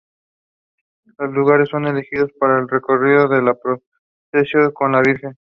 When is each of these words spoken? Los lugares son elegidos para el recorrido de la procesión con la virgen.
Los 1.19 1.31
lugares 1.31 1.69
son 1.69 1.85
elegidos 1.85 2.31
para 2.39 2.57
el 2.57 2.67
recorrido 2.67 3.27
de 3.27 3.43
la 3.43 3.53
procesión 3.53 4.71
con 4.71 4.93
la 4.93 5.01
virgen. 5.01 5.37